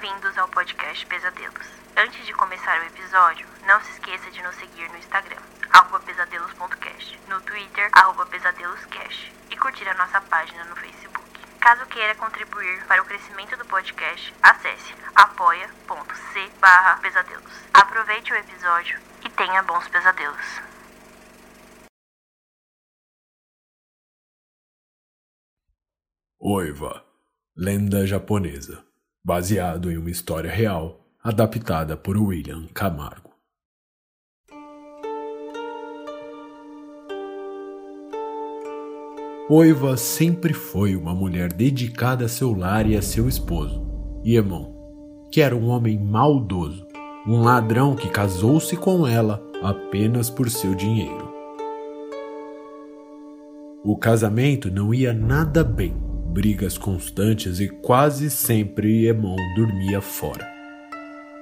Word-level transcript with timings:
Bem-vindos 0.00 0.38
ao 0.38 0.46
podcast 0.46 1.04
Pesadelos. 1.06 1.66
Antes 1.96 2.24
de 2.24 2.32
começar 2.32 2.80
o 2.80 2.84
episódio, 2.84 3.44
não 3.66 3.80
se 3.82 3.90
esqueça 3.90 4.30
de 4.30 4.40
nos 4.42 4.54
seguir 4.54 4.88
no 4.90 4.96
Instagram, 4.96 5.42
pesadelos.cast, 6.06 7.20
no 7.28 7.40
Twitter, 7.40 7.90
pesadeloscast 8.30 9.34
e 9.50 9.56
curtir 9.56 9.88
a 9.88 9.94
nossa 9.94 10.20
página 10.20 10.64
no 10.66 10.76
Facebook. 10.76 11.28
Caso 11.58 11.84
queira 11.86 12.14
contribuir 12.14 12.86
para 12.86 13.02
o 13.02 13.04
crescimento 13.06 13.56
do 13.56 13.64
podcast, 13.64 14.32
acesse 14.40 14.94
apoia.c 15.16 16.50
pesadelos. 17.02 17.52
Aproveite 17.74 18.32
o 18.32 18.36
episódio 18.36 19.00
e 19.24 19.28
tenha 19.30 19.64
bons 19.64 19.88
pesadelos. 19.88 20.60
Oiva, 26.38 27.04
lenda 27.56 28.06
japonesa, 28.06 28.87
baseado 29.24 29.90
em 29.90 29.96
uma 29.96 30.10
história 30.10 30.50
real, 30.50 31.00
adaptada 31.22 31.96
por 31.96 32.16
William 32.16 32.66
Camargo. 32.72 33.28
Oiva 39.50 39.96
sempre 39.96 40.52
foi 40.52 40.94
uma 40.94 41.14
mulher 41.14 41.52
dedicada 41.52 42.26
a 42.26 42.28
seu 42.28 42.52
lar 42.52 42.86
e 42.86 42.96
a 42.96 43.02
seu 43.02 43.28
esposo, 43.28 43.82
Iemon, 44.24 45.28
que 45.32 45.40
era 45.40 45.56
um 45.56 45.68
homem 45.68 45.98
maldoso, 45.98 46.86
um 47.26 47.40
ladrão 47.40 47.96
que 47.96 48.10
casou-se 48.10 48.76
com 48.76 49.06
ela 49.06 49.42
apenas 49.62 50.28
por 50.28 50.50
seu 50.50 50.74
dinheiro. 50.74 51.32
O 53.82 53.96
casamento 53.96 54.70
não 54.70 54.92
ia 54.92 55.14
nada 55.14 55.64
bem 55.64 56.07
brigas 56.38 56.78
constantes 56.78 57.58
e 57.58 57.66
quase 57.66 58.30
sempre 58.30 59.08
Emon 59.08 59.34
dormia 59.56 60.00
fora. 60.00 60.48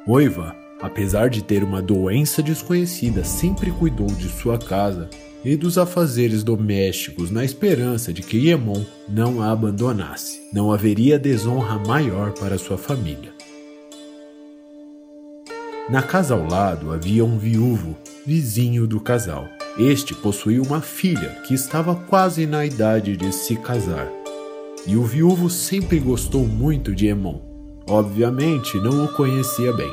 Oiva, 0.07 0.57
apesar 0.81 1.29
de 1.29 1.45
ter 1.45 1.62
uma 1.62 1.83
doença 1.83 2.43
desconhecida, 2.43 3.23
sempre 3.23 3.71
cuidou 3.71 4.06
de 4.06 4.27
sua 4.31 4.56
casa 4.56 5.11
e 5.45 5.55
dos 5.55 5.77
afazeres 5.77 6.43
domésticos 6.43 7.31
na 7.31 7.45
esperança 7.45 8.11
de 8.11 8.23
que 8.23 8.48
Emon 8.48 8.83
não 9.06 9.43
a 9.43 9.53
abandonasse. 9.53 10.41
Não 10.51 10.73
haveria 10.73 11.19
desonra 11.19 11.78
maior 11.78 12.33
para 12.33 12.56
sua 12.56 12.78
família. 12.78 13.34
Na 15.91 16.03
casa 16.03 16.33
ao 16.33 16.49
lado 16.49 16.91
havia 16.91 17.23
um 17.23 17.37
viúvo, 17.37 17.95
vizinho 18.25 18.87
do 18.87 18.99
casal. 18.99 19.47
Este 19.78 20.15
possuía 20.15 20.62
uma 20.62 20.81
filha 20.81 21.43
que 21.47 21.53
estava 21.53 21.95
quase 21.95 22.47
na 22.47 22.65
idade 22.65 23.15
de 23.15 23.31
se 23.31 23.56
casar 23.56 24.11
e 24.87 24.97
o 24.97 25.03
viúvo 25.03 25.51
sempre 25.51 25.98
gostou 25.98 26.47
muito 26.47 26.95
de 26.95 27.09
Emon. 27.09 27.41
Obviamente 27.89 28.79
não 28.79 29.05
o 29.05 29.09
conhecia 29.15 29.73
bem. 29.73 29.93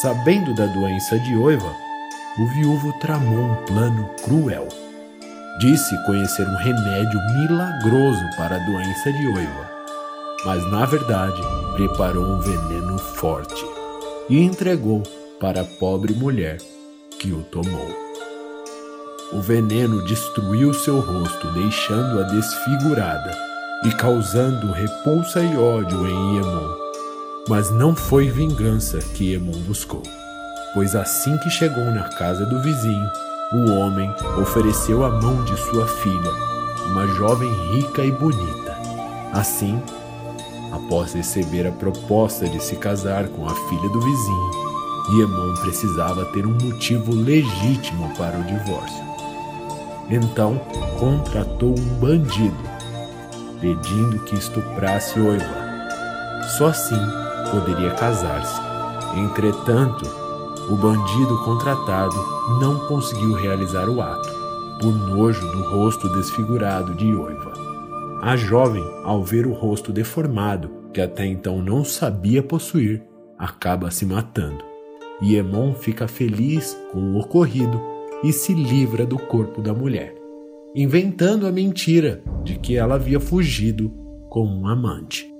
Sabendo 0.00 0.54
da 0.54 0.66
doença 0.66 1.18
de 1.18 1.36
Oiva, 1.36 1.72
o 2.38 2.46
viúvo 2.54 2.92
tramou 3.00 3.44
um 3.44 3.54
plano 3.66 4.08
cruel. 4.24 4.66
Disse 5.60 5.94
conhecer 6.06 6.46
um 6.48 6.56
remédio 6.56 7.20
milagroso 7.34 8.24
para 8.36 8.56
a 8.56 8.66
doença 8.66 9.12
de 9.12 9.26
Oiva, 9.26 9.70
mas 10.46 10.70
na 10.70 10.86
verdade 10.86 11.40
preparou 11.76 12.24
um 12.24 12.40
veneno 12.40 12.96
forte 12.98 13.64
e 14.30 14.38
entregou 14.38 15.02
para 15.38 15.60
a 15.60 15.64
pobre 15.64 16.14
mulher 16.14 16.58
que 17.18 17.30
o 17.32 17.42
tomou. 17.42 17.88
O 19.32 19.40
veneno 19.40 20.02
destruiu 20.06 20.72
seu 20.72 21.00
rosto, 21.00 21.50
deixando-a 21.52 22.22
desfigurada 22.24 23.51
e 23.84 23.90
causando 23.90 24.70
repulsa 24.70 25.40
e 25.40 25.56
ódio 25.56 26.06
em 26.06 26.36
Iemon. 26.36 26.68
Mas 27.48 27.70
não 27.70 27.96
foi 27.96 28.30
vingança 28.30 28.98
que 28.98 29.32
Iemon 29.32 29.58
buscou, 29.62 30.02
pois 30.72 30.94
assim 30.94 31.36
que 31.38 31.50
chegou 31.50 31.84
na 31.86 32.08
casa 32.10 32.46
do 32.46 32.62
vizinho, 32.62 33.10
o 33.52 33.70
homem 33.72 34.08
ofereceu 34.40 35.04
a 35.04 35.10
mão 35.10 35.44
de 35.44 35.56
sua 35.56 35.86
filha, 35.86 36.30
uma 36.90 37.06
jovem 37.08 37.52
rica 37.72 38.04
e 38.04 38.12
bonita. 38.12 38.76
Assim, 39.32 39.82
após 40.70 41.12
receber 41.12 41.66
a 41.66 41.72
proposta 41.72 42.48
de 42.48 42.62
se 42.62 42.76
casar 42.76 43.28
com 43.28 43.46
a 43.46 43.54
filha 43.68 43.88
do 43.88 44.00
vizinho, 44.00 44.50
Iemon 45.18 45.54
precisava 45.60 46.24
ter 46.26 46.46
um 46.46 46.56
motivo 46.62 47.12
legítimo 47.12 48.14
para 48.16 48.38
o 48.38 48.44
divórcio. 48.44 49.02
Então, 50.08 50.60
contratou 50.98 51.74
um 51.76 51.98
bandido 51.98 52.71
pedindo 53.62 54.18
que 54.24 54.34
estuprasse 54.34 55.18
Oiva. 55.20 55.62
Só 56.58 56.66
assim 56.66 56.98
poderia 57.52 57.92
casar-se. 57.92 58.60
Entretanto, 59.16 60.04
o 60.68 60.76
bandido 60.76 61.44
contratado 61.44 62.16
não 62.60 62.80
conseguiu 62.88 63.34
realizar 63.34 63.88
o 63.88 64.02
ato, 64.02 64.28
por 64.80 64.92
nojo 64.92 65.46
do 65.52 65.62
rosto 65.70 66.08
desfigurado 66.12 66.94
de 66.94 67.14
Oiva. 67.14 67.52
A 68.20 68.36
jovem, 68.36 68.84
ao 69.04 69.22
ver 69.22 69.46
o 69.46 69.52
rosto 69.52 69.92
deformado, 69.92 70.68
que 70.92 71.00
até 71.00 71.24
então 71.24 71.62
não 71.62 71.84
sabia 71.84 72.42
possuir, 72.42 73.02
acaba 73.38 73.90
se 73.92 74.04
matando. 74.04 74.64
E 75.20 75.36
Emon 75.36 75.72
fica 75.72 76.08
feliz 76.08 76.76
com 76.90 76.98
o 76.98 77.20
ocorrido 77.20 77.80
e 78.24 78.32
se 78.32 78.52
livra 78.54 79.06
do 79.06 79.18
corpo 79.18 79.60
da 79.60 79.72
mulher 79.72 80.21
inventando 80.74 81.46
a 81.46 81.52
mentira 81.52 82.22
de 82.42 82.58
que 82.58 82.76
ela 82.76 82.94
havia 82.94 83.20
fugido 83.20 83.90
com 84.28 84.46
um 84.46 84.66
amante. 84.66 85.30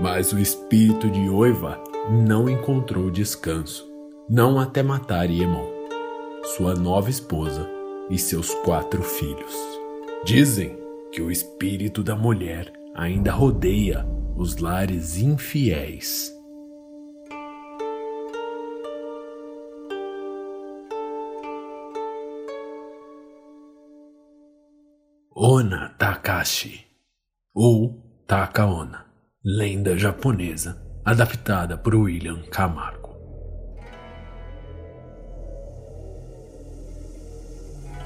Mas 0.00 0.32
o 0.32 0.38
espírito 0.38 1.10
de 1.10 1.28
Oiva 1.28 1.78
não 2.26 2.48
encontrou 2.48 3.10
descanso, 3.10 3.86
não 4.28 4.58
até 4.58 4.82
matar 4.82 5.28
Iemon, 5.28 5.66
sua 6.56 6.74
nova 6.74 7.10
esposa 7.10 7.68
e 8.08 8.16
seus 8.18 8.54
quatro 8.64 9.02
filhos. 9.02 9.54
Dizem 10.24 10.78
que 11.12 11.20
o 11.20 11.30
espírito 11.30 12.02
da 12.02 12.16
mulher 12.16 12.72
ainda 12.94 13.30
rodeia 13.30 14.06
os 14.36 14.56
lares 14.56 15.18
infiéis. 15.18 16.39
Ona 25.42 25.94
Takashi 25.96 26.84
ou 27.54 27.98
Takaona, 28.26 29.06
lenda 29.42 29.96
japonesa 29.96 30.76
adaptada 31.02 31.78
por 31.78 31.94
William 31.94 32.42
Camargo. 32.50 33.16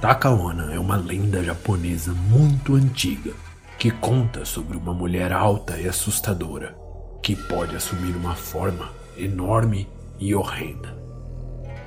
Takaona 0.01 0.73
é 0.73 0.79
uma 0.79 0.95
lenda 0.95 1.43
japonesa 1.43 2.13
muito 2.13 2.77
antiga 2.77 3.33
que 3.81 3.91
conta 3.91 4.45
sobre 4.45 4.77
uma 4.77 4.95
mulher 4.95 5.33
alta 5.33 5.77
e 5.77 5.89
assustadora 5.89 6.79
que 7.21 7.35
pode 7.35 7.75
assumir 7.75 8.15
uma 8.15 8.37
forma 8.37 8.93
enorme 9.17 9.89
e 10.21 10.37
horrenda. 10.37 10.97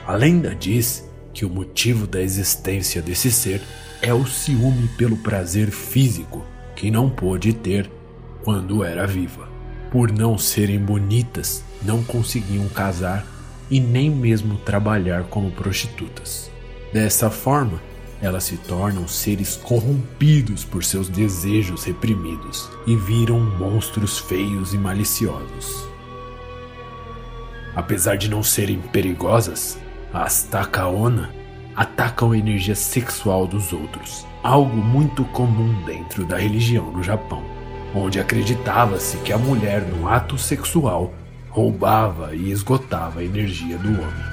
A 0.05 0.13
lenda 0.13 0.53
diz 0.53 1.06
que 1.37 1.45
o 1.45 1.49
motivo 1.51 2.07
da 2.07 2.19
existência 2.19 2.99
desse 2.99 3.31
ser 3.31 3.61
é 4.01 4.11
o 4.11 4.25
ciúme 4.25 4.87
pelo 4.97 5.15
prazer 5.17 5.69
físico 5.69 6.43
que 6.75 6.89
não 6.89 7.11
pôde 7.11 7.53
ter 7.53 7.87
quando 8.43 8.83
era 8.83 9.05
viva. 9.05 9.47
Por 9.91 10.11
não 10.11 10.35
serem 10.35 10.79
bonitas, 10.79 11.63
não 11.83 12.03
conseguiam 12.03 12.67
casar 12.69 13.23
e 13.69 13.79
nem 13.79 14.09
mesmo 14.09 14.57
trabalhar 14.57 15.25
como 15.25 15.51
prostitutas. 15.51 16.49
Dessa 16.91 17.29
forma, 17.29 17.79
elas 18.19 18.45
se 18.45 18.57
tornam 18.57 19.07
seres 19.07 19.55
corrompidos 19.57 20.63
por 20.63 20.83
seus 20.83 21.07
desejos 21.07 21.83
reprimidos 21.83 22.67
e 22.87 22.95
viram 22.95 23.39
monstros 23.39 24.17
feios 24.17 24.73
e 24.73 24.77
maliciosos. 24.79 25.87
Apesar 27.75 28.17
de 28.17 28.27
não 28.27 28.41
serem 28.41 28.79
perigosas, 28.79 29.77
as 30.13 30.43
Takaona 30.43 31.29
atacam 31.75 32.31
a 32.31 32.37
energia 32.37 32.75
sexual 32.75 33.45
dos 33.45 33.71
outros, 33.71 34.25
algo 34.41 34.75
muito 34.75 35.23
comum 35.25 35.83
dentro 35.85 36.25
da 36.25 36.37
religião 36.37 36.91
no 36.91 37.03
Japão, 37.03 37.43
onde 37.93 38.19
acreditava-se 38.19 39.17
que 39.17 39.31
a 39.31 39.37
mulher 39.37 39.81
no 39.81 40.07
ato 40.07 40.37
sexual 40.37 41.13
roubava 41.49 42.35
e 42.35 42.51
esgotava 42.51 43.19
a 43.19 43.23
energia 43.23 43.77
do 43.77 43.89
homem. 43.89 44.25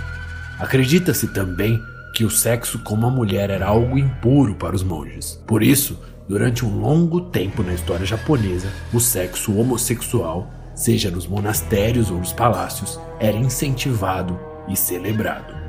Acredita-se 0.59 1.29
também 1.29 1.81
que 2.15 2.25
o 2.25 2.31
sexo 2.31 2.79
com 2.79 2.95
uma 2.95 3.11
mulher 3.11 3.51
era 3.51 3.67
algo 3.67 3.99
impuro 3.99 4.55
para 4.55 4.77
os 4.77 4.85
monges. 4.85 5.43
Por 5.47 5.63
isso, 5.63 5.99
durante 6.29 6.65
um 6.65 6.79
longo 6.81 7.21
tempo 7.21 7.63
na 7.63 7.75
história 7.75 8.07
japonesa, 8.07 8.73
o 8.93 9.01
sexo 9.01 9.59
homossexual, 9.59 10.49
seja 10.75 11.11
nos 11.11 11.27
monastérios 11.27 12.11
ou 12.11 12.19
nos 12.19 12.33
palácios, 12.33 12.99
era 13.19 13.37
incentivado 13.37 14.39
e 14.69 14.77
celebrado. 14.77 15.64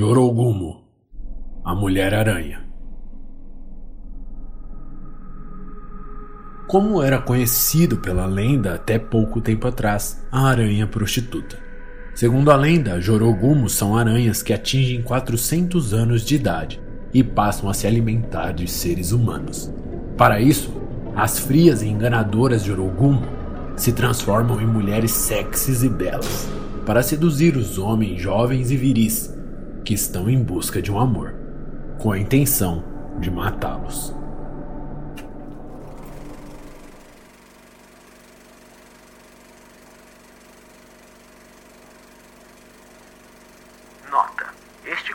Yorogumo, 0.00 0.84
a 1.64 1.74
Mulher-Aranha. 1.74 2.62
Como 6.68 7.02
era 7.02 7.20
conhecido 7.20 7.96
pela 7.96 8.24
lenda 8.24 8.74
até 8.74 8.96
pouco 8.96 9.40
tempo 9.40 9.66
atrás, 9.66 10.24
a 10.30 10.46
aranha 10.46 10.86
prostituta. 10.86 11.58
Segundo 12.14 12.52
a 12.52 12.56
lenda, 12.56 13.00
Jorogumo 13.00 13.68
são 13.68 13.96
aranhas 13.96 14.40
que 14.40 14.52
atingem 14.52 15.02
400 15.02 15.92
anos 15.92 16.22
de 16.24 16.36
idade 16.36 16.80
e 17.12 17.24
passam 17.24 17.68
a 17.68 17.74
se 17.74 17.84
alimentar 17.84 18.52
de 18.52 18.70
seres 18.70 19.10
humanos. 19.10 19.68
Para 20.16 20.40
isso, 20.40 20.72
as 21.16 21.40
frias 21.40 21.82
e 21.82 21.88
enganadoras 21.88 22.62
Jorogumo 22.62 23.26
se 23.76 23.92
transformam 23.92 24.60
em 24.60 24.66
mulheres 24.66 25.10
sexys 25.10 25.82
e 25.82 25.88
belas 25.88 26.48
para 26.86 27.02
seduzir 27.02 27.56
os 27.56 27.78
homens 27.78 28.22
jovens 28.22 28.70
e 28.70 28.76
viris 28.76 29.36
que 29.88 29.94
estão 29.94 30.28
em 30.28 30.44
busca 30.44 30.82
de 30.82 30.92
um 30.92 31.00
amor, 31.00 31.34
com 31.98 32.12
a 32.12 32.18
intenção 32.18 32.84
de 33.20 33.30
matá-los. 33.30 34.14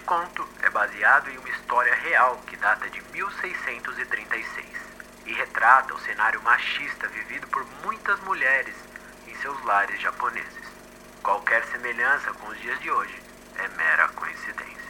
conto 0.05 0.47
é 0.61 0.69
baseado 0.69 1.29
em 1.29 1.37
uma 1.37 1.49
história 1.49 1.93
real 1.95 2.37
que 2.47 2.57
data 2.57 2.89
de 2.89 3.01
1636 3.11 4.65
e 5.27 5.33
retrata 5.33 5.93
o 5.93 5.99
cenário 5.99 6.41
machista 6.41 7.07
vivido 7.07 7.47
por 7.47 7.65
muitas 7.85 8.19
mulheres 8.21 8.75
em 9.27 9.35
seus 9.35 9.63
lares 9.63 10.01
japoneses. 10.01 10.65
Qualquer 11.21 11.63
semelhança 11.65 12.33
com 12.33 12.47
os 12.49 12.59
dias 12.59 12.79
de 12.79 12.91
hoje 12.91 13.22
é 13.57 13.67
mera 13.77 14.07
coincidência. 14.09 14.82